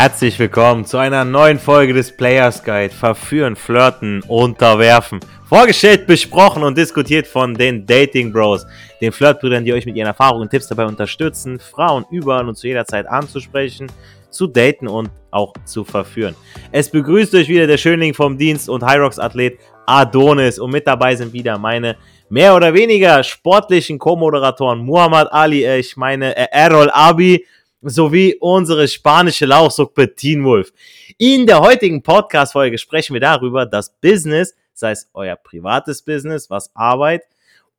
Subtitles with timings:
[0.00, 2.94] Herzlich willkommen zu einer neuen Folge des Players Guide.
[2.94, 5.18] Verführen, flirten, unterwerfen.
[5.48, 8.64] Vorgestellt, besprochen und diskutiert von den Dating Bros,
[9.00, 12.68] den Flirtbrüdern, die euch mit ihren Erfahrungen und Tipps dabei unterstützen, Frauen überall und zu
[12.68, 13.90] jeder Zeit anzusprechen,
[14.30, 16.36] zu daten und auch zu verführen.
[16.70, 21.16] Es begrüßt euch wieder der Schönling vom Dienst und Hyrox Athlet Adonis und mit dabei
[21.16, 21.96] sind wieder meine
[22.28, 27.44] mehr oder weniger sportlichen Co-Moderatoren Muhammad Ali, ich meine äh, Errol Abi
[27.82, 30.72] sowie unsere spanische Lauchsuppe Teen Wolf.
[31.16, 36.74] In der heutigen Podcast-Folge sprechen wir darüber, dass Business, sei es euer privates Business, was
[36.74, 37.22] Arbeit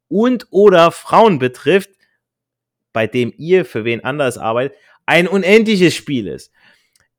[0.08, 1.90] und oder Frauen betrifft,
[2.94, 6.52] bei dem ihr für wen anders arbeitet, ein unendliches Spiel ist.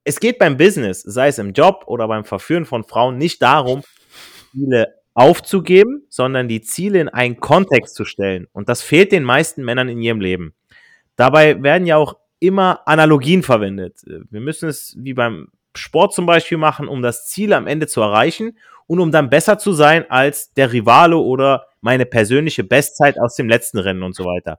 [0.04, 3.82] Es geht beim Business, sei es im Job oder beim Verführen von Frauen, nicht darum,
[4.52, 8.46] Ziele aufzugeben, sondern die Ziele in einen Kontext zu stellen.
[8.52, 10.54] Und das fehlt den meisten Männern in ihrem Leben.
[11.16, 14.02] Dabei werden ja auch immer Analogien verwendet.
[14.04, 18.00] Wir müssen es wie beim Sport zum Beispiel machen, um das Ziel am Ende zu
[18.00, 23.36] erreichen und um dann besser zu sein als der Rivale oder meine persönliche Bestzeit aus
[23.36, 24.58] dem letzten Rennen und so weiter.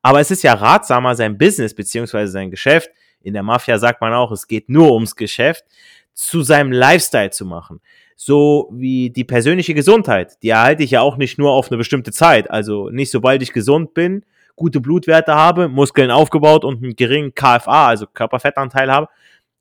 [0.00, 2.90] Aber es ist ja ratsamer, sein Business beziehungsweise sein Geschäft,
[3.22, 5.64] in der Mafia sagt man auch, es geht nur ums Geschäft,
[6.12, 7.80] zu seinem Lifestyle zu machen.
[8.14, 12.12] So wie die persönliche Gesundheit, die erhalte ich ja auch nicht nur auf eine bestimmte
[12.12, 12.50] Zeit.
[12.50, 14.24] Also nicht sobald ich gesund bin,
[14.56, 19.08] gute Blutwerte habe, Muskeln aufgebaut und einen geringen KFA, also Körperfettanteil habe,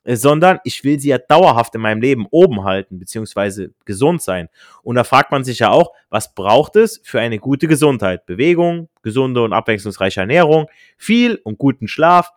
[0.04, 4.50] äh, sondern ich will sie ja dauerhaft in meinem Leben oben halten, beziehungsweise gesund sein.
[4.84, 8.26] Und da fragt man sich ja auch, was braucht es für eine gute Gesundheit?
[8.26, 12.32] Bewegung, gesunde und abwechslungsreiche Ernährung, viel und guten Schlaf,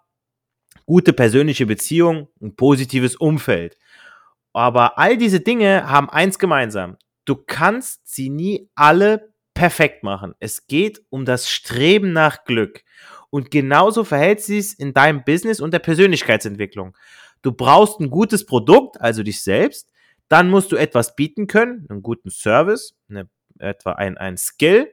[0.87, 3.77] gute persönliche Beziehung, ein positives Umfeld.
[4.53, 6.97] Aber all diese Dinge haben eins gemeinsam.
[7.27, 10.35] Du kannst sie nie alle perfekt machen.
[10.39, 12.85] Es geht um das Streben nach Glück.
[13.31, 16.97] Und genauso verhält sich es in deinem Business und der Persönlichkeitsentwicklung.
[17.43, 19.91] Du brauchst ein gutes Produkt, also dich selbst.
[20.29, 23.29] Dann musst du etwas bieten können, einen guten Service, eine,
[23.59, 24.93] etwa ein, ein Skill.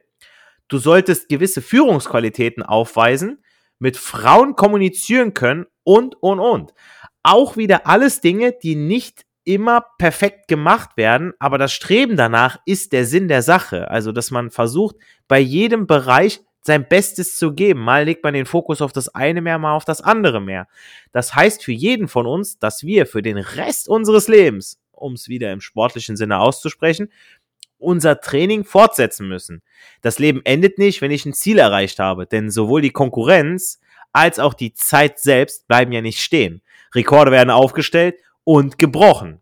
[0.68, 3.44] Du solltest gewisse Führungsqualitäten aufweisen,
[3.78, 6.72] mit Frauen kommunizieren können und, und, und.
[7.22, 12.92] Auch wieder alles Dinge, die nicht immer perfekt gemacht werden, aber das Streben danach ist
[12.92, 13.90] der Sinn der Sache.
[13.90, 14.96] Also, dass man versucht,
[15.28, 17.80] bei jedem Bereich sein Bestes zu geben.
[17.80, 20.66] Mal legt man den Fokus auf das eine mehr, mal auf das andere mehr.
[21.12, 25.28] Das heißt für jeden von uns, dass wir für den Rest unseres Lebens, um es
[25.28, 27.12] wieder im sportlichen Sinne auszusprechen,
[27.76, 29.62] unser Training fortsetzen müssen.
[30.00, 33.78] Das Leben endet nicht, wenn ich ein Ziel erreicht habe, denn sowohl die Konkurrenz
[34.12, 36.62] als auch die Zeit selbst bleiben ja nicht stehen.
[36.94, 39.40] Rekorde werden aufgestellt und gebrochen.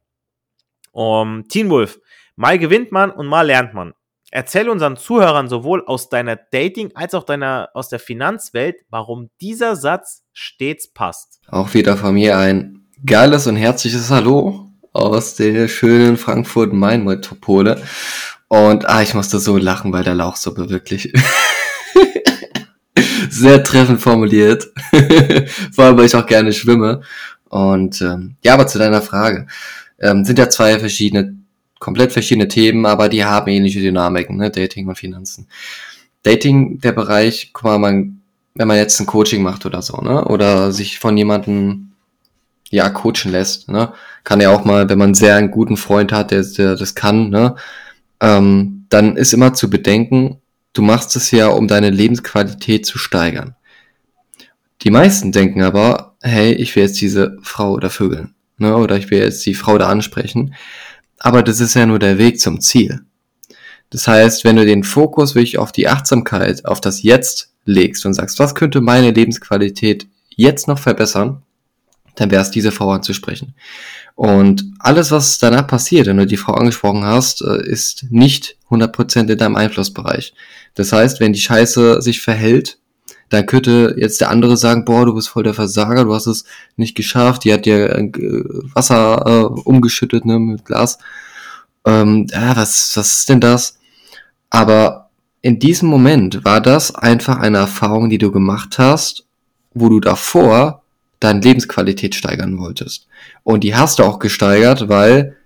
[0.93, 1.99] Um, Teen Wolf,
[2.37, 3.93] mal gewinnt man und mal lernt man.
[4.31, 9.77] Erzähl unseren Zuhörern sowohl aus deiner Dating- als auch deiner, aus der Finanzwelt, warum dieser
[9.77, 11.41] Satz stets passt.
[11.49, 17.83] Auch wieder von mir ein geiles und herzliches Hallo aus der schönen Frankfurt-Main-Metropole.
[18.49, 21.13] Und ah, ich musste so lachen bei der Lauchsuppe, wirklich.
[23.31, 24.69] Sehr treffend formuliert.
[25.73, 27.03] Vor allem, weil ich auch gerne schwimme.
[27.53, 29.47] Und ähm, ja, aber zu deiner Frage.
[30.01, 31.37] Ähm, sind ja zwei verschiedene,
[31.79, 34.51] komplett verschiedene Themen, aber die haben ähnliche Dynamiken, ne?
[34.51, 35.49] Dating und Finanzen.
[36.23, 38.23] Dating, der Bereich, guck mal, man,
[38.55, 40.25] wenn man jetzt ein Coaching macht oder so, ne?
[40.25, 41.93] Oder sich von jemandem
[42.71, 43.93] ja coachen lässt, ne?
[44.25, 47.29] Kann ja auch mal, wenn man sehr einen guten Freund hat, der, der das kann,
[47.29, 47.57] ne?
[48.21, 50.41] Ähm, dann ist immer zu bedenken,
[50.73, 53.57] du machst es ja, um deine Lebensqualität zu steigern.
[54.81, 59.11] Die meisten denken aber, hey, ich will jetzt diese Frau da vögeln, ne, oder ich
[59.11, 60.55] will jetzt die Frau da ansprechen.
[61.19, 63.01] Aber das ist ja nur der Weg zum Ziel.
[63.91, 68.15] Das heißt, wenn du den Fokus wirklich auf die Achtsamkeit, auf das Jetzt legst und
[68.15, 71.43] sagst, was könnte meine Lebensqualität jetzt noch verbessern,
[72.17, 73.55] dann wäre es diese Frau anzusprechen.
[74.15, 79.31] Und alles, was danach passiert, wenn du die Frau angesprochen hast, äh, ist nicht 100%
[79.31, 80.35] in deinem Einflussbereich.
[80.75, 82.79] Das heißt, wenn die Scheiße sich verhält,
[83.33, 86.45] dann könnte jetzt der andere sagen, boah, du bist voll der Versager, du hast es
[86.77, 88.11] nicht geschafft, die hat dir äh,
[88.75, 90.99] Wasser äh, umgeschüttet, ne, mit Glas.
[91.87, 93.79] Ähm, ja, was, was ist denn das?
[94.51, 95.09] Aber
[95.41, 99.25] in diesem Moment war das einfach eine Erfahrung, die du gemacht hast,
[99.73, 100.83] wo du davor
[101.19, 103.09] deine Lebensqualität steigern wolltest.
[103.45, 105.37] Und die hast du auch gesteigert, weil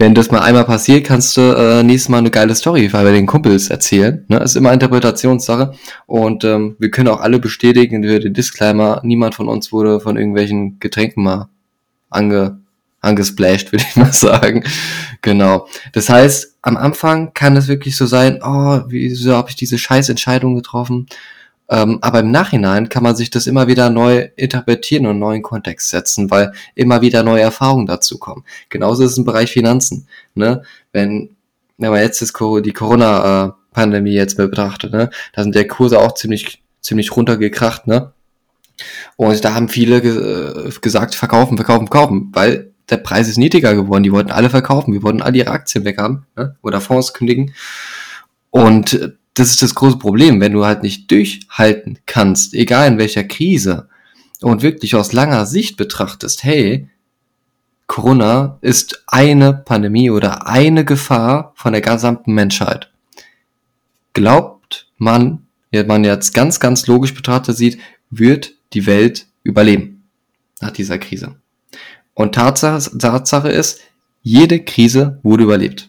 [0.00, 3.26] wenn das mal einmal passiert, kannst du äh, nächstes Mal eine geile Story bei den
[3.26, 4.24] Kumpels erzählen.
[4.28, 4.38] Ne?
[4.38, 5.74] Ist immer Interpretationssache.
[6.06, 10.78] Und ähm, wir können auch alle bestätigen, den Disclaimer, niemand von uns wurde von irgendwelchen
[10.78, 11.48] Getränken mal
[12.10, 12.60] ange,
[13.00, 14.62] angesplashed, würde ich mal sagen.
[15.20, 15.66] Genau.
[15.92, 20.10] Das heißt, am Anfang kann es wirklich so sein, oh, wieso habe ich diese scheiß
[20.10, 21.08] Entscheidung getroffen?
[21.70, 25.90] Ähm, aber im Nachhinein kann man sich das immer wieder neu interpretieren und neuen Kontext
[25.90, 28.44] setzen, weil immer wieder neue Erfahrungen dazu kommen.
[28.70, 30.08] Genauso ist es im Bereich Finanzen.
[30.34, 30.62] Ne?
[30.92, 31.36] Wenn,
[31.76, 35.10] wenn man jetzt das, die Corona-Pandemie jetzt betrachtet, ne?
[35.34, 38.12] da sind der Kurse auch ziemlich, ziemlich runtergekracht, ne?
[39.16, 43.74] Und da haben viele ge äh, gesagt, verkaufen, verkaufen, kaufen, weil der Preis ist niedriger
[43.74, 44.04] geworden.
[44.04, 46.56] Die wollten alle verkaufen, wir wollten alle ihre Aktien weghaben ne?
[46.62, 47.54] oder Fonds kündigen.
[48.50, 53.24] Und das ist das große Problem, wenn du halt nicht durchhalten kannst, egal in welcher
[53.24, 53.88] Krise,
[54.40, 56.88] und wirklich aus langer Sicht betrachtest, hey,
[57.86, 62.90] Corona ist eine Pandemie oder eine Gefahr von der gesamten Menschheit.
[64.12, 67.78] Glaubt man, wenn man jetzt ganz, ganz logisch betrachtet sieht,
[68.10, 70.04] wird die Welt überleben
[70.60, 71.36] nach dieser Krise.
[72.14, 73.80] Und Tatsache, Tatsache ist,
[74.22, 75.88] jede Krise wurde überlebt.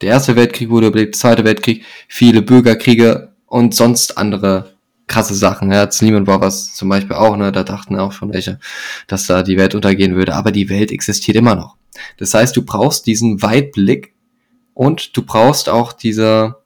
[0.00, 4.76] Der Erste Weltkrieg wurde überlebt, der Zweite Weltkrieg, viele Bürgerkriege und sonst andere
[5.06, 5.72] krasse Sachen.
[5.72, 8.58] Ja, Lehman Brothers zum Beispiel auch, ne, da dachten auch schon welche,
[9.06, 10.34] dass da die Welt untergehen würde.
[10.34, 11.76] Aber die Welt existiert immer noch.
[12.18, 14.14] Das heißt, du brauchst diesen Weitblick
[14.74, 16.56] und du brauchst auch diese,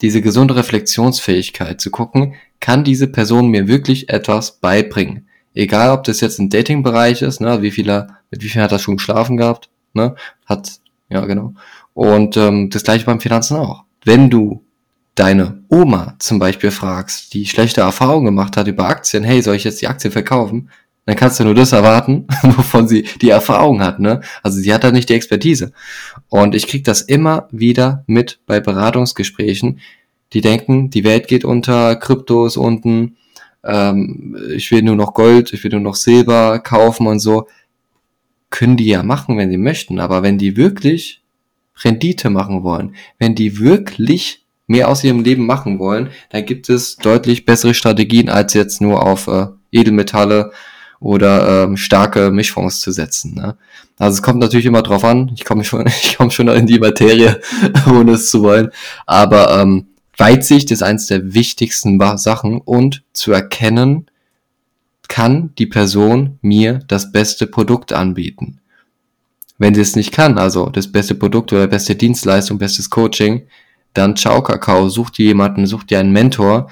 [0.00, 5.28] diese gesunde Reflexionsfähigkeit zu gucken, kann diese Person mir wirklich etwas beibringen?
[5.54, 8.78] Egal, ob das jetzt ein Dating-Bereich ist, ne, wie viele, mit wie viel hat er
[8.78, 10.14] schon geschlafen gehabt, ne,
[10.46, 11.54] hat, ja, genau.
[11.98, 13.82] Und ähm, das gleiche beim Finanzen auch.
[14.04, 14.64] Wenn du
[15.16, 19.64] deine Oma zum Beispiel fragst, die schlechte Erfahrungen gemacht hat über Aktien, hey, soll ich
[19.64, 20.70] jetzt die Aktien verkaufen?
[21.06, 24.20] Dann kannst du nur das erwarten, wovon sie die Erfahrung hat, ne?
[24.44, 25.72] Also sie hat da nicht die Expertise.
[26.28, 29.80] Und ich krieg das immer wieder mit bei Beratungsgesprächen.
[30.34, 33.16] Die denken, die Welt geht unter, Kryptos unten,
[33.64, 37.48] ähm, ich will nur noch Gold, ich will nur noch Silber kaufen und so.
[38.50, 41.22] Können die ja machen, wenn sie möchten, aber wenn die wirklich
[41.84, 46.96] Rendite machen wollen, wenn die wirklich mehr aus ihrem Leben machen wollen, dann gibt es
[46.96, 50.52] deutlich bessere Strategien, als jetzt nur auf äh, Edelmetalle
[51.00, 53.34] oder ähm, starke Mischfonds zu setzen.
[53.34, 53.56] Ne?
[53.98, 55.30] Also es kommt natürlich immer drauf an.
[55.34, 57.40] Ich komme schon, ich komme schon in die Materie,
[57.86, 58.70] ohne es zu wollen.
[59.06, 64.06] Aber ähm, Weitsicht ist eines der wichtigsten Sachen und zu erkennen,
[65.06, 68.60] kann die Person mir das beste Produkt anbieten.
[69.58, 73.48] Wenn sie es nicht kann, also das beste Produkt oder beste Dienstleistung, bestes Coaching,
[73.92, 76.70] dann ciao Kakao, such dir jemanden, such dir einen Mentor,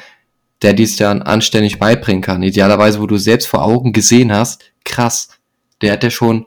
[0.63, 2.43] der dies dann anständig beibringen kann.
[2.43, 5.31] Idealerweise, wo du selbst vor Augen gesehen hast, krass,
[5.83, 6.47] der hat ja schon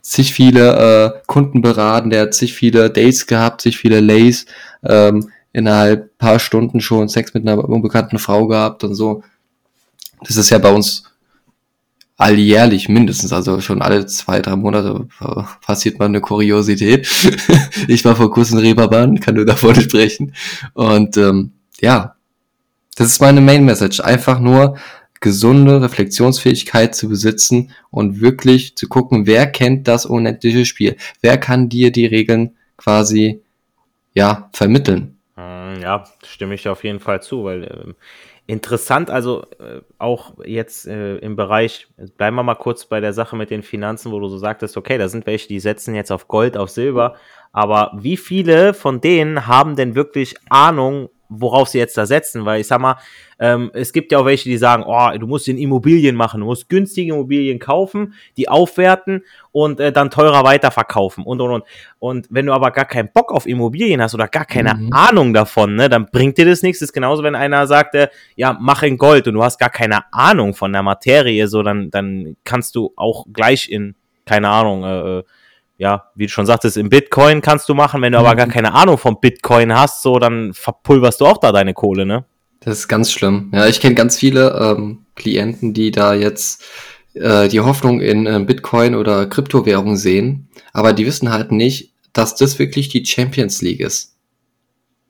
[0.00, 4.46] sich viele äh, Kunden beraten, der hat sich viele Dates gehabt, sich viele Lays,
[4.82, 9.22] ähm, innerhalb paar Stunden schon Sex mit einer unbekannten Frau gehabt und so.
[10.22, 11.04] Das ist ja bei uns
[12.20, 15.08] alljährlich mindestens, also schon alle zwei, drei Monate
[15.64, 17.08] passiert mal eine Kuriosität.
[17.88, 20.34] ich war vor kurzem Reeperbahn, kann nur davon sprechen.
[20.74, 22.16] Und ähm, ja,
[22.96, 24.00] das ist meine Main Message.
[24.00, 24.76] Einfach nur
[25.20, 30.96] gesunde Reflexionsfähigkeit zu besitzen und wirklich zu gucken, wer kennt das unendliche Spiel?
[31.22, 33.40] Wer kann dir die Regeln quasi
[34.12, 35.16] ja vermitteln?
[35.36, 37.94] Hm, ja, stimme ich auf jeden Fall zu, weil äh,
[38.46, 43.36] Interessant, also äh, auch jetzt äh, im Bereich, bleiben wir mal kurz bei der Sache
[43.36, 46.26] mit den Finanzen, wo du so sagtest, okay, da sind welche, die setzen jetzt auf
[46.26, 47.14] Gold, auf Silber,
[47.52, 52.60] aber wie viele von denen haben denn wirklich Ahnung, worauf sie jetzt da setzen, weil
[52.60, 52.96] ich sag mal,
[53.38, 56.46] ähm, es gibt ja auch welche, die sagen, oh, du musst in Immobilien machen, du
[56.46, 61.64] musst günstige Immobilien kaufen, die aufwerten und äh, dann teurer weiterverkaufen und und und.
[61.98, 64.92] Und wenn du aber gar keinen Bock auf Immobilien hast oder gar keine mhm.
[64.92, 66.80] Ahnung davon, ne, dann bringt dir das nichts.
[66.80, 69.70] Das ist genauso, wenn einer sagt, äh, ja, mach in Gold und du hast gar
[69.70, 73.94] keine Ahnung von der Materie, so dann, dann kannst du auch gleich in,
[74.26, 75.22] keine Ahnung, äh, äh
[75.80, 78.50] ja, wie du schon sagtest, im Bitcoin kannst du machen, wenn du aber gar mhm.
[78.50, 82.26] keine Ahnung vom Bitcoin hast, so, dann verpulverst du auch da deine Kohle, ne?
[82.60, 83.50] Das ist ganz schlimm.
[83.54, 86.62] Ja, ich kenne ganz viele ähm, Klienten, die da jetzt
[87.14, 92.34] äh, die Hoffnung in äh, Bitcoin oder Kryptowährung sehen, aber die wissen halt nicht, dass
[92.34, 94.18] das wirklich die Champions League ist.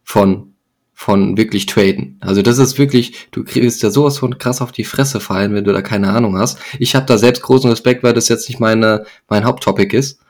[0.04, 0.54] Von,
[0.94, 2.16] von wirklich Traden.
[2.20, 5.64] Also das ist wirklich, du kriegst ja sowas von krass auf die Fresse fallen, wenn
[5.64, 6.60] du da keine Ahnung hast.
[6.78, 10.20] Ich habe da selbst großen Respekt, weil das jetzt nicht meine, mein Haupttopic ist.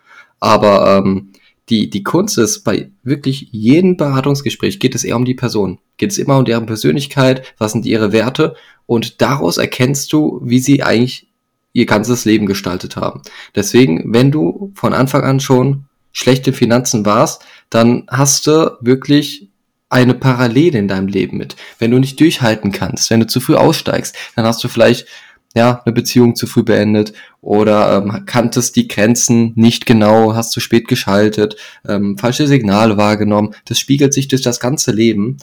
[0.40, 1.32] Aber ähm,
[1.68, 5.78] die, die Kunst ist, bei wirklich jedem Beratungsgespräch geht es eher um die Person.
[5.98, 8.56] Geht es immer um deren Persönlichkeit, was sind ihre Werte
[8.86, 11.28] und daraus erkennst du, wie sie eigentlich
[11.72, 13.22] ihr ganzes Leben gestaltet haben.
[13.54, 19.48] Deswegen, wenn du von Anfang an schon schlechte Finanzen warst, dann hast du wirklich
[19.88, 21.56] eine Parallele in deinem Leben mit.
[21.78, 25.06] Wenn du nicht durchhalten kannst, wenn du zu früh aussteigst, dann hast du vielleicht
[25.54, 30.60] ja, eine Beziehung zu früh beendet oder ähm, kanntest die Grenzen nicht genau, hast zu
[30.60, 31.56] spät geschaltet,
[31.88, 33.54] ähm, falsche Signale wahrgenommen.
[33.64, 35.38] Das spiegelt sich durch das ganze Leben.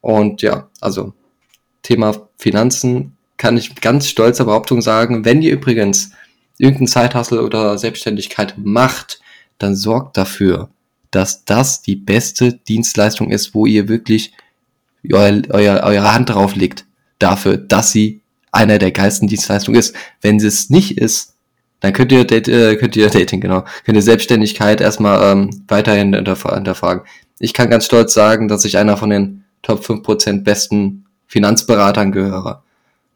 [0.00, 1.12] Und ja, also
[1.82, 6.12] Thema Finanzen kann ich ganz stolzer Behauptung sagen, wenn ihr übrigens
[6.58, 9.20] irgendeinen Zeithassel oder Selbstständigkeit macht,
[9.58, 10.70] dann sorgt dafür,
[11.12, 14.32] dass das die beste Dienstleistung ist, wo ihr wirklich
[15.10, 16.84] euer, euer, eure Hand drauf legt
[17.18, 18.21] dafür, dass sie
[18.52, 19.94] einer der geilsten Dienstleistungen ist.
[20.20, 21.34] Wenn sie es nicht ist,
[21.80, 26.14] dann könnt ihr, Date, äh, könnt ihr Dating, genau, könnt ihr Selbstständigkeit erstmal ähm, weiterhin
[26.14, 27.02] hinterfragen.
[27.40, 32.62] Ich kann ganz stolz sagen, dass ich einer von den Top 5% besten Finanzberatern gehöre.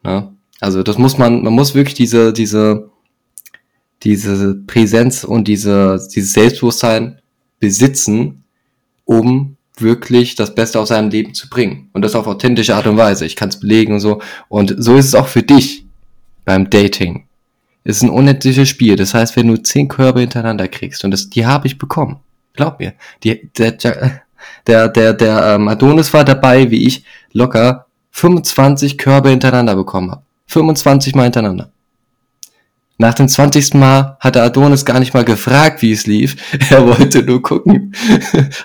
[0.02, 0.32] Ne?
[0.60, 2.90] Also das muss man, man muss wirklich diese, diese,
[4.02, 7.20] diese Präsenz und diese, dieses Selbstbewusstsein
[7.60, 8.44] besitzen,
[9.04, 11.90] um wirklich das Beste aus seinem Leben zu bringen.
[11.92, 13.26] Und das auf authentische Art und Weise.
[13.26, 14.20] Ich kann es belegen und so.
[14.48, 15.84] Und so ist es auch für dich
[16.44, 17.26] beim Dating.
[17.84, 18.96] Es ist ein unendliches Spiel.
[18.96, 22.20] Das heißt, wenn du zehn Körbe hintereinander kriegst, und das, die habe ich bekommen.
[22.54, 22.94] Glaub mir.
[23.22, 23.72] Die, der,
[24.66, 30.22] der, der, der ähm, Adonis war dabei, wie ich locker 25 Körbe hintereinander bekommen habe.
[30.46, 31.70] 25 Mal hintereinander.
[32.98, 33.74] Nach dem 20.
[33.74, 36.36] Mal hat der Adonis gar nicht mal gefragt, wie es lief.
[36.70, 37.94] Er wollte nur gucken.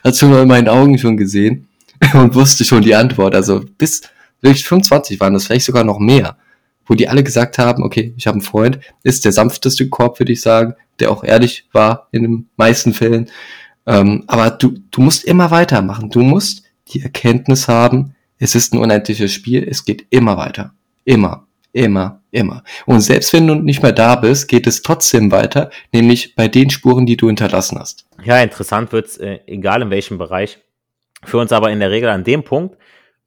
[0.03, 1.67] hat schon mal in meinen Augen schon gesehen
[2.13, 3.35] und wusste schon die Antwort.
[3.35, 4.01] Also bis
[4.41, 6.37] wirklich 25 waren das, vielleicht sogar noch mehr.
[6.85, 10.31] Wo die alle gesagt haben, okay, ich habe einen Freund, ist der sanfteste Korb, würde
[10.31, 13.29] ich sagen, der auch ehrlich war in den meisten Fällen.
[13.85, 16.09] Ähm, aber du, du musst immer weitermachen.
[16.09, 20.73] Du musst die Erkenntnis haben, es ist ein unendliches Spiel, es geht immer weiter.
[21.05, 21.47] Immer.
[21.73, 22.63] Immer, immer.
[22.85, 26.69] Und selbst wenn du nicht mehr da bist, geht es trotzdem weiter, nämlich bei den
[26.69, 28.07] Spuren, die du hinterlassen hast.
[28.23, 30.59] Ja, interessant wird's, äh, egal in welchem Bereich.
[31.23, 32.77] Für uns aber in der Regel an dem Punkt,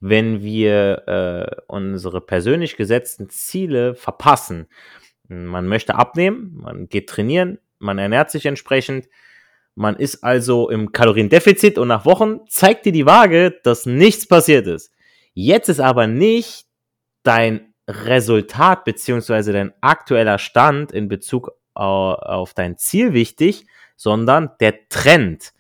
[0.01, 4.67] wenn wir äh, unsere persönlich gesetzten Ziele verpassen.
[5.29, 9.09] Man möchte abnehmen, man geht trainieren, man ernährt sich entsprechend,
[9.75, 14.67] man ist also im Kaloriendefizit und nach Wochen zeigt dir die Waage, dass nichts passiert
[14.67, 14.93] ist.
[15.33, 16.67] Jetzt ist aber nicht
[17.23, 25.53] dein Resultat beziehungsweise dein aktueller Stand in Bezug auf dein Ziel wichtig, sondern der Trend.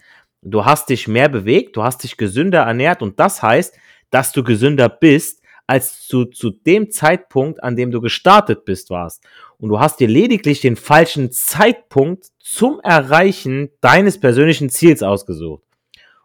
[0.42, 3.76] Du hast dich mehr bewegt, du hast dich gesünder ernährt und das heißt,
[4.10, 9.24] dass du gesünder bist, als du zu dem Zeitpunkt, an dem du gestartet bist, warst.
[9.58, 15.62] Und du hast dir lediglich den falschen Zeitpunkt zum Erreichen deines persönlichen Ziels ausgesucht.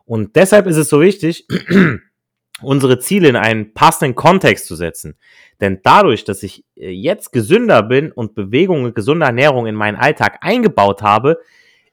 [0.06, 1.48] Und deshalb ist es so wichtig,
[2.62, 5.16] unsere Ziele in einen passenden Kontext zu setzen.
[5.62, 9.98] Denn dadurch, dass ich äh, jetzt gesünder bin und Bewegung und gesunde Ernährung in meinen
[9.98, 11.40] Alltag eingebaut habe,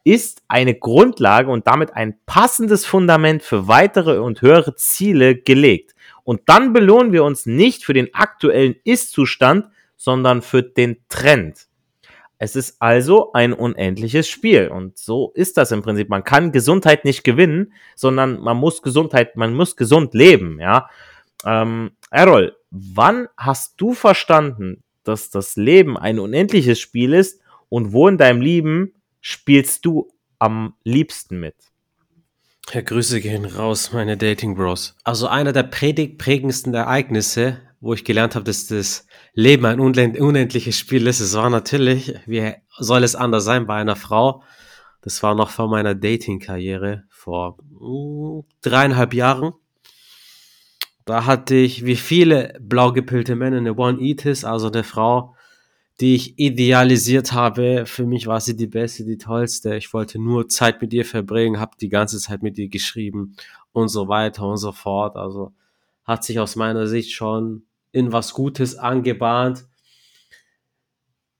[0.05, 5.97] ist eine Grundlage und damit ein passendes Fundament für weitere und höhere Ziele gelegt.
[6.23, 11.67] Und dann belohnen wir uns nicht für den aktuellen Ist-Zustand, sondern für den Trend.
[12.39, 14.69] Es ist also ein unendliches Spiel.
[14.69, 16.09] Und so ist das im Prinzip.
[16.09, 20.89] Man kann Gesundheit nicht gewinnen, sondern man muss Gesundheit, man muss gesund leben, ja.
[21.45, 28.09] Ähm, Errol, wann hast du verstanden, dass das Leben ein unendliches Spiel ist und wo
[28.09, 31.55] in deinem Leben spielst du am liebsten mit?
[32.73, 34.97] Ja, Grüße gehen raus, meine Dating Bros.
[35.05, 41.07] Also einer der prägendsten Ereignisse, wo ich gelernt habe, dass das Leben ein unendliches Spiel
[41.07, 44.43] ist, es war natürlich, wie soll es anders sein bei einer Frau?
[45.03, 49.53] Das war noch vor meiner Dating-Karriere, vor uh, dreieinhalb Jahren.
[51.05, 55.37] Da hatte ich, wie viele blau gepillte Männer, eine One-Eatis, also eine Frau,
[56.01, 57.87] die ich idealisiert habe.
[57.87, 59.77] Für mich war sie die beste, die tollste.
[59.77, 63.37] Ich wollte nur Zeit mit ihr verbringen, habe die ganze Zeit mit ihr geschrieben
[63.71, 65.17] und so weiter und so fort.
[65.17, 65.53] Also
[66.07, 69.65] hat sich aus meiner Sicht schon in was Gutes angebahnt.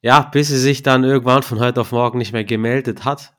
[0.03, 3.35] Ja, bis sie sich dann irgendwann von heute auf morgen nicht mehr gemeldet hat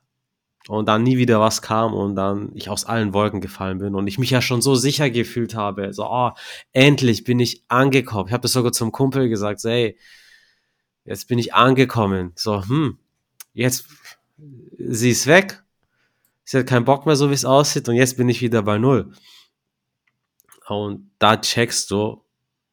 [0.68, 4.08] und dann nie wieder was kam und dann ich aus allen Wolken gefallen bin und
[4.08, 6.32] ich mich ja schon so sicher gefühlt habe, so, oh,
[6.74, 8.28] endlich bin ich angekommen.
[8.28, 9.98] Ich habe das sogar zum Kumpel gesagt, so, hey,
[11.06, 12.34] jetzt bin ich angekommen.
[12.36, 12.98] So, hm,
[13.54, 13.88] jetzt,
[14.78, 15.64] sie ist weg,
[16.44, 18.78] sie hat keinen Bock mehr, so wie es aussieht und jetzt bin ich wieder bei
[18.78, 19.14] Null.
[20.68, 22.24] Und da checkst du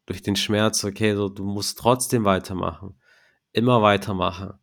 [0.06, 3.00] durch den Schmerz, okay, so, du musst trotzdem weitermachen,
[3.52, 4.58] immer weitermachen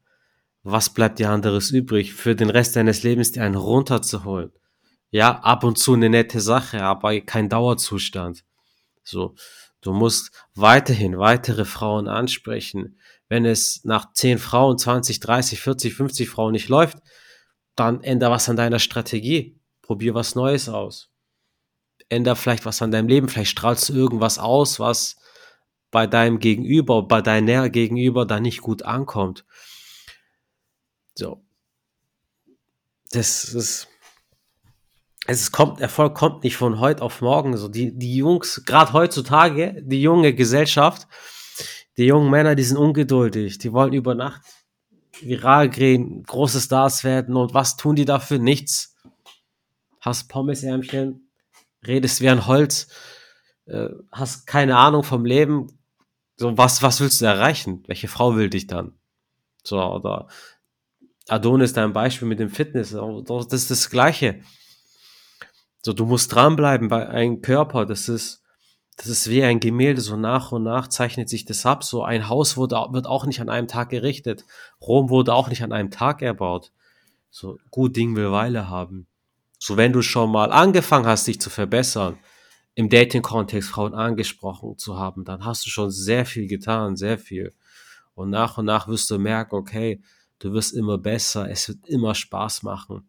[0.63, 4.51] was bleibt dir anderes übrig, für den Rest deines Lebens dir einen runterzuholen?
[5.09, 8.45] Ja, ab und zu eine nette Sache, aber kein Dauerzustand.
[9.03, 9.35] So,
[9.81, 12.97] du musst weiterhin weitere Frauen ansprechen.
[13.27, 17.00] Wenn es nach 10 Frauen, 20, 30, 40, 50 Frauen nicht läuft,
[17.75, 19.59] dann änder was an deiner Strategie.
[19.81, 21.11] Probier was Neues aus.
[22.12, 23.30] Änder vielleicht was an deinem Leben.
[23.30, 25.18] Vielleicht strahlst du irgendwas aus, was
[25.91, 29.46] bei deinem Gegenüber, bei deiner Gegenüber da nicht gut ankommt.
[31.15, 31.44] So.
[33.12, 33.88] Das ist,
[35.27, 37.58] es kommt, Erfolg kommt nicht von heute auf morgen.
[37.58, 41.08] So die, die Jungs, gerade heutzutage, die junge Gesellschaft,
[41.98, 44.41] die jungen Männer, die sind ungeduldig, die wollen über Nacht
[45.22, 48.39] viral gehen, große Stars werden und was tun die dafür?
[48.39, 48.96] Nichts.
[50.00, 51.30] Hast Pommesärmchen,
[51.85, 52.88] redest wie ein Holz,
[53.65, 55.67] äh, hast keine Ahnung vom Leben.
[56.38, 57.83] So, was, was willst du erreichen?
[57.88, 58.93] Welche Frau will dich dann?
[59.63, 60.27] So, oder
[61.27, 62.95] Adonis, dein Beispiel mit dem Fitness,
[63.27, 64.41] das ist das Gleiche.
[65.83, 68.43] So, du musst dranbleiben bei einem Körper, das ist,
[68.97, 71.83] das ist wie ein Gemälde, so nach und nach zeichnet sich das ab.
[71.83, 74.45] So ein Haus wurde, wird auch nicht an einem Tag gerichtet.
[74.79, 76.71] Rom wurde auch nicht an einem Tag erbaut.
[77.31, 79.07] So, gut Ding will Weile haben.
[79.63, 82.18] So, wenn du schon mal angefangen hast, dich zu verbessern,
[82.74, 87.53] im Dating-Kontext Frauen angesprochen zu haben, dann hast du schon sehr viel getan, sehr viel.
[88.15, 90.01] Und nach und nach wirst du merken, okay,
[90.39, 93.08] du wirst immer besser, es wird immer Spaß machen.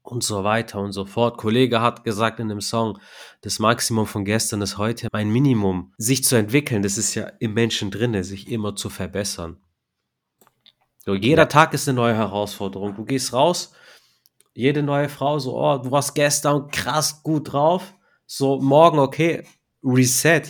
[0.00, 1.36] Und so weiter und so fort.
[1.36, 2.98] Kollege hat gesagt in dem Song,
[3.42, 5.92] das Maximum von gestern ist heute ein Minimum.
[5.98, 9.58] Sich zu entwickeln, das ist ja im Menschen drinne, sich immer zu verbessern.
[11.00, 12.94] So, jeder Tag ist eine neue Herausforderung.
[12.94, 13.74] Du gehst raus,
[14.54, 17.94] jede neue Frau so, oh, du warst gestern krass gut drauf.
[18.26, 19.44] So, morgen, okay,
[19.82, 20.42] Reset.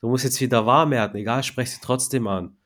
[0.00, 2.56] Du musst jetzt wieder warm werden, egal, sprech sie trotzdem an.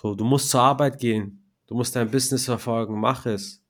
[0.00, 1.44] So, du musst zur Arbeit gehen.
[1.66, 3.62] Du musst dein Business verfolgen, mach es.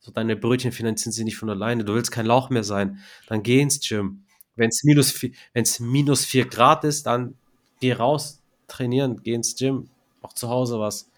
[0.00, 1.84] So, deine Brötchen finanzieren sie nicht von alleine.
[1.84, 2.98] Du willst kein Lauch mehr sein.
[3.28, 4.24] Dann geh ins Gym.
[4.56, 5.32] Wenn es minus, vier,
[5.80, 7.34] minus vier Grad ist, dann
[7.80, 9.88] geh raus, trainieren, geh ins Gym,
[10.22, 11.10] mach zu Hause was.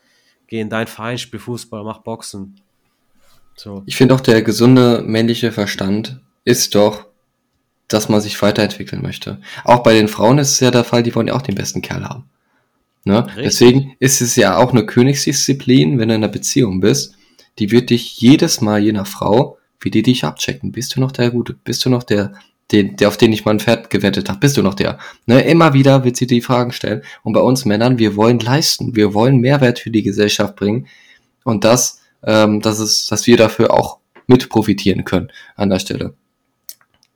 [0.46, 2.60] Geh in dein Verein, spiel Fußball, mach Boxen.
[3.56, 3.82] So.
[3.86, 7.06] Ich finde auch, der gesunde männliche Verstand ist doch,
[7.88, 9.40] dass man sich weiterentwickeln möchte.
[9.64, 11.82] Auch bei den Frauen ist es ja der Fall, die wollen ja auch den besten
[11.82, 12.24] Kerl haben.
[13.04, 13.26] Ne?
[13.36, 17.14] Deswegen ist es ja auch eine Königsdisziplin, wenn du in einer Beziehung bist.
[17.58, 20.72] Die wird dich jedes Mal, je nach Frau, wie die dich abchecken.
[20.72, 21.54] Bist du noch der Gute?
[21.64, 22.32] Bist du noch der,
[22.70, 24.38] den, der auf den ich mal ein Pferd gewettet habe?
[24.38, 24.98] Bist du noch der?
[25.26, 25.42] Ne?
[25.42, 27.02] Immer wieder wird sie die Fragen stellen.
[27.24, 28.94] Und bei uns Männern, wir wollen leisten.
[28.94, 30.86] Wir wollen Mehrwert für die Gesellschaft bringen.
[31.44, 36.14] Und das, ähm, das ist, dass wir dafür auch mit profitieren können an der Stelle.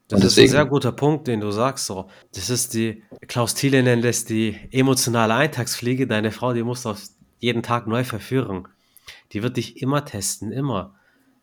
[0.09, 1.87] Das ist ein sehr guter Punkt, den du sagst.
[1.87, 2.09] So.
[2.35, 6.07] Das ist die, Klaus Thiele nennt es die emotionale Eintagsfliege.
[6.07, 7.03] Deine Frau, die muss auf
[7.41, 8.69] jeden Tag neu verführen.
[9.33, 10.95] Die wird dich immer testen, immer.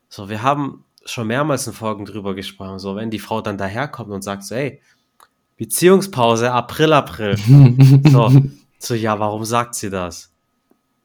[0.07, 2.79] So, wir haben schon mehrmals in Folgen drüber gesprochen.
[2.79, 4.81] So, wenn die Frau dann daherkommt und sagt so, ey,
[5.57, 7.37] Beziehungspause, April, April.
[8.09, 8.31] so,
[8.79, 10.31] so, ja, warum sagt sie das?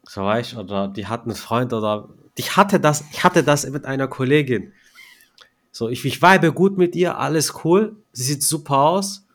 [0.05, 3.85] So, weißt oder die hat einen Freund oder ich hatte das, ich hatte das mit
[3.85, 4.73] einer Kollegin.
[5.73, 7.97] So, ich, ich vibe gut mit ihr, alles cool.
[8.13, 9.27] Sie sieht super aus.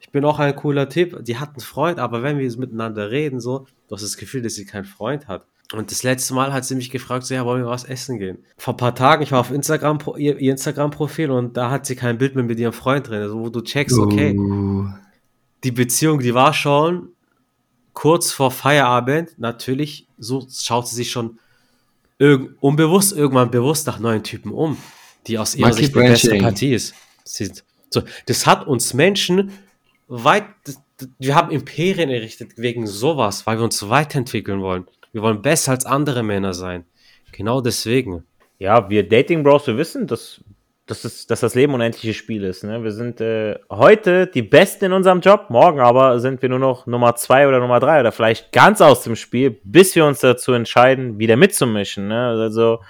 [0.00, 1.24] Ich bin auch ein cooler Typ.
[1.24, 4.54] Die hat einen Freund, aber wenn wir miteinander reden, so, du hast das Gefühl, dass
[4.54, 5.46] sie keinen Freund hat.
[5.72, 8.38] Und das letzte Mal hat sie mich gefragt, so, ja, wollen wir was essen gehen?
[8.56, 11.96] Vor ein paar Tagen, ich war auf Instagram, ihr, ihr Instagram-Profil und da hat sie
[11.96, 14.86] kein Bild mehr mit ihrem Freund drin, also wo du checkst, okay, uh.
[15.64, 17.08] die Beziehung, die war schon
[17.94, 21.38] kurz vor Feierabend, natürlich, so schaut sie sich schon
[22.18, 24.76] unbewusst irgendwann bewusst nach neuen Typen um
[25.26, 26.94] die aus ihrer Sicht die beste Partie ist.
[27.90, 29.52] So, das hat uns Menschen
[30.08, 30.44] weit,
[31.18, 34.86] wir haben Imperien errichtet wegen sowas, weil wir uns weiterentwickeln wollen.
[35.12, 36.84] Wir wollen besser als andere Männer sein.
[37.32, 38.24] Genau deswegen.
[38.58, 40.40] Ja, wir Dating Bros, wir wissen, dass,
[40.86, 42.62] dass, es, dass das Leben unendliches Spiel ist.
[42.62, 42.84] Ne?
[42.84, 46.86] Wir sind äh, heute die Besten in unserem Job, morgen aber sind wir nur noch
[46.86, 50.52] Nummer zwei oder Nummer drei oder vielleicht ganz aus dem Spiel, bis wir uns dazu
[50.52, 52.08] entscheiden, wieder mitzumischen.
[52.08, 52.28] Ne?
[52.28, 52.80] Also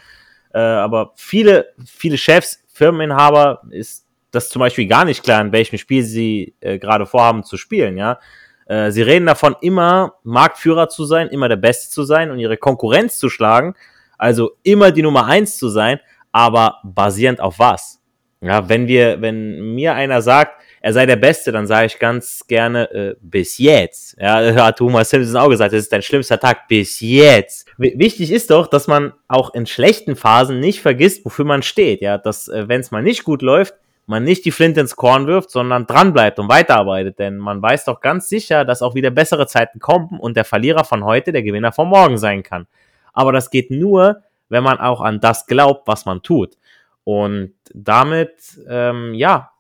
[0.53, 5.79] äh, aber viele, viele Chefs, Firmeninhaber ist das zum Beispiel gar nicht klar, in welchem
[5.79, 8.19] Spiel sie äh, gerade vorhaben zu spielen, ja.
[8.67, 12.57] Äh, sie reden davon, immer Marktführer zu sein, immer der Beste zu sein und ihre
[12.57, 13.75] Konkurrenz zu schlagen,
[14.17, 16.01] also immer die Nummer eins zu sein,
[16.35, 18.03] aber basierend auf was?
[18.41, 22.45] Ja, wenn wir, wenn mir einer sagt, er sei der Beste, dann sage ich ganz
[22.47, 24.17] gerne äh, bis jetzt.
[24.21, 27.69] Ja, hat Thomas Simpson auch gesagt, das ist dein schlimmster Tag bis jetzt.
[27.79, 32.03] W wichtig ist doch, dass man auch in schlechten Phasen nicht vergisst, wofür man steht.
[32.03, 33.75] Ja, dass äh, wenn es mal nicht gut läuft,
[34.07, 37.21] man nicht die Flinte ins Korn wirft, sondern dranbleibt und weiterarbeitet.
[37.21, 40.85] Denn man weiß doch ganz sicher, dass auch wieder bessere Zeiten kommen und der Verlierer
[40.85, 42.67] von heute der Gewinner von morgen sein kann.
[43.13, 44.23] Aber das geht nur,
[44.55, 46.57] wenn man auch an das glaubt, was man tut.
[47.03, 48.33] Und damit,
[48.69, 49.51] ähm, ja,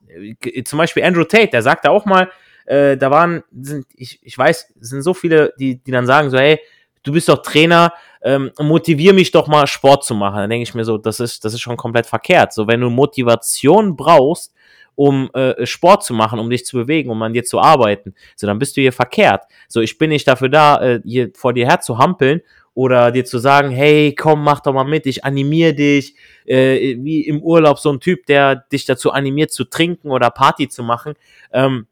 [0.64, 2.30] zum Beispiel Andrew Tate, der sagte auch mal,
[2.64, 6.38] äh, da waren, sind, ich, ich weiß, sind so viele, die, die dann sagen so,
[6.38, 6.61] hey,
[7.02, 10.37] du bist doch Trainer, ähm, motivier mich doch mal Sport zu machen.
[10.37, 12.52] Dann denke ich mir so, das ist, das ist schon komplett verkehrt.
[12.52, 14.54] So, wenn du Motivation brauchst,
[14.94, 18.46] um äh, Sport zu machen, um dich zu bewegen, um an dir zu arbeiten, so
[18.46, 19.42] dann bist du hier verkehrt.
[19.66, 22.42] So, ich bin nicht dafür da, äh, hier vor dir her zu hampeln
[22.74, 27.22] oder dir zu sagen, hey, komm, mach doch mal mit, ich animiere dich, äh, wie
[27.22, 31.14] im Urlaub so ein Typ, der dich dazu animiert zu trinken oder Party zu machen.
[31.52, 31.87] Ähm,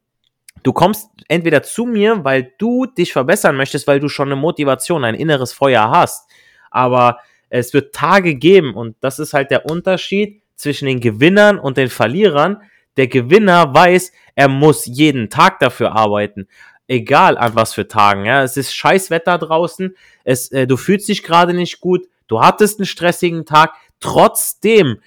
[0.65, 5.05] du kommst entweder zu mir, weil du dich verbessern möchtest, weil du schon eine Motivation,
[5.05, 6.29] ein inneres Feuer hast.
[6.71, 7.19] Aber
[7.49, 11.89] es wird Tage geben und das ist halt der Unterschied zwischen den Gewinnern und den
[11.89, 12.61] Verlierern.
[12.97, 16.49] Der Gewinner weiß, er muss jeden Tag dafür arbeiten
[16.89, 18.25] egal an was für Tagen.
[18.25, 22.41] Ja, es ist scheiß Wetter draußen, es, äh, du fühlst dich gerade nicht gut, du
[22.41, 24.99] hattest einen stressigen Tag, trotzdem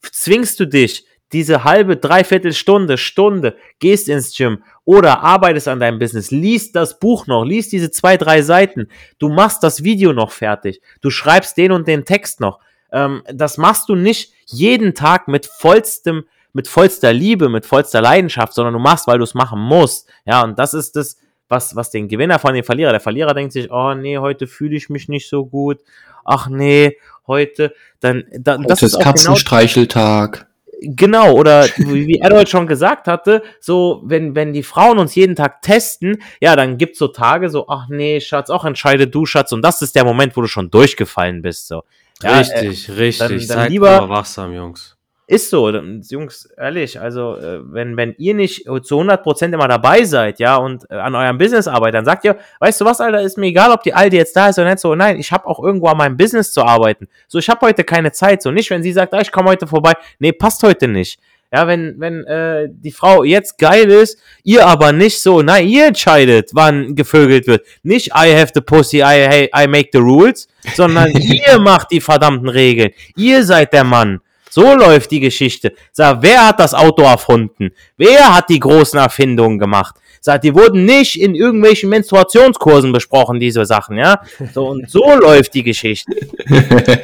[0.00, 5.98] zwingst du dich diese halbe, dreiviertel Stunde, Stunde, gehst ins Gym oder arbeitest an deinem
[5.98, 10.30] Business, liest das Buch noch, liest diese zwei, drei Seiten, du machst das Video noch
[10.30, 12.60] fertig, du schreibst den und den Text noch.
[12.92, 18.54] Ähm, das machst du nicht jeden Tag mit vollstem, mit vollster Liebe, mit vollster Leidenschaft,
[18.54, 20.08] sondern du machst, weil du es machen musst.
[20.24, 22.90] Ja, und das ist das, was, was den Gewinner von dem Verlierer.
[22.90, 25.80] Der Verlierer denkt sich, oh nee, heute fühle ich mich nicht so gut.
[26.24, 30.46] Ach nee, heute, dann, dann das ist, ist genau Katzenstreicheltag.
[30.80, 35.62] Genau, oder wie Erdold schon gesagt hatte, so, wenn, wenn die Frauen uns jeden Tag
[35.62, 39.62] testen, ja, dann gibt's so Tage so, ach nee, Schatz, auch entscheide du, Schatz, und
[39.62, 41.82] das ist der Moment, wo du schon durchgefallen bist, so.
[42.22, 43.18] Ja, richtig, äh, richtig.
[43.18, 44.93] Dann, dann Seid lieber wachsam, Jungs.
[45.26, 50.38] Ist so, Jungs, ehrlich, also äh, wenn, wenn ihr nicht zu 100% immer dabei seid,
[50.38, 53.38] ja, und äh, an eurem Business arbeitet, dann sagt ihr, weißt du was, Alter, ist
[53.38, 55.62] mir egal, ob die Alte jetzt da ist oder nicht, so, nein, ich habe auch
[55.62, 57.08] irgendwo an meinem Business zu arbeiten.
[57.26, 59.66] So, ich habe heute keine Zeit, so nicht, wenn sie sagt, ah, ich komme heute
[59.66, 61.18] vorbei, nee, passt heute nicht.
[61.50, 65.86] Ja, wenn, wenn äh, die Frau jetzt geil ist, ihr aber nicht so, nein, ihr
[65.86, 67.64] entscheidet, wann gevögelt wird.
[67.82, 72.48] Nicht I have the pussy, I, I make the rules, sondern ihr macht die verdammten
[72.48, 72.90] Regeln.
[73.16, 74.20] Ihr seid der Mann.
[74.54, 75.74] So läuft die Geschichte.
[75.90, 77.72] Sag, wer hat das Auto erfunden?
[77.96, 79.96] Wer hat die großen Erfindungen gemacht?
[80.20, 84.20] Sag, die wurden nicht in irgendwelchen Menstruationskursen besprochen, diese Sachen, ja?
[84.52, 86.14] So, und so läuft die Geschichte.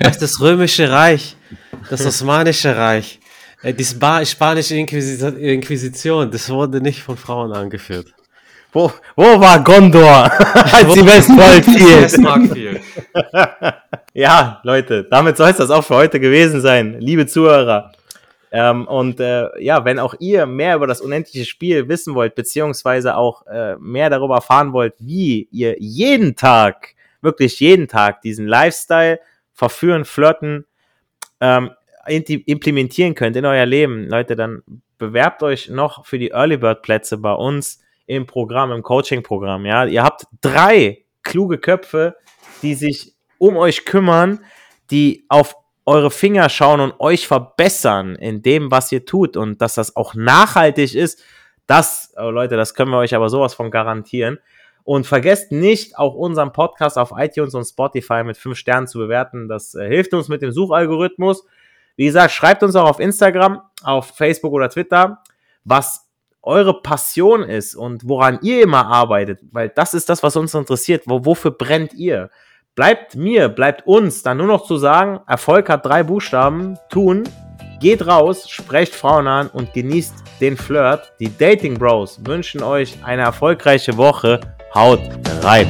[0.00, 1.34] Das das Römische Reich,
[1.90, 3.18] das Osmanische Reich,
[3.64, 8.14] äh, die spanische Inquisition, das wurde nicht von Frauen angeführt.
[8.72, 10.30] Wo, wo war Gondor,
[10.72, 12.80] als die Westmark fiel?
[14.12, 17.92] ja, Leute, damit soll es das auch für heute gewesen sein, liebe Zuhörer.
[18.52, 23.16] Ähm, und äh, ja, wenn auch ihr mehr über das unendliche Spiel wissen wollt, beziehungsweise
[23.16, 29.20] auch äh, mehr darüber erfahren wollt, wie ihr jeden Tag, wirklich jeden Tag diesen Lifestyle
[29.52, 30.66] verführen, flirten,
[31.40, 31.70] ähm,
[32.06, 34.62] implementieren könnt in euer Leben, Leute, dann
[34.98, 39.64] bewerbt euch noch für die Early Bird Plätze bei uns im Programm, im Coaching-Programm.
[39.64, 42.16] Ja, ihr habt drei kluge Köpfe,
[42.62, 44.44] die sich um euch kümmern,
[44.90, 49.74] die auf eure Finger schauen und euch verbessern in dem, was ihr tut und dass
[49.74, 51.24] das auch nachhaltig ist.
[51.66, 54.38] Das, oh Leute, das können wir euch aber sowas von garantieren.
[54.84, 59.48] Und vergesst nicht, auch unseren Podcast auf iTunes und Spotify mit fünf Sternen zu bewerten.
[59.48, 61.44] Das äh, hilft uns mit dem Suchalgorithmus.
[61.96, 65.22] Wie gesagt, schreibt uns auch auf Instagram, auf Facebook oder Twitter,
[65.64, 66.08] was
[66.42, 71.04] eure Passion ist und woran ihr immer arbeitet, weil das ist das, was uns interessiert.
[71.06, 72.30] Wo, wofür brennt ihr?
[72.76, 77.24] Bleibt mir, bleibt uns dann nur noch zu sagen, Erfolg hat drei Buchstaben, tun,
[77.80, 81.12] geht raus, sprecht Frauen an und genießt den Flirt.
[81.18, 84.40] Die Dating Bros wünschen euch eine erfolgreiche Woche.
[84.74, 85.00] Haut
[85.42, 85.68] rein!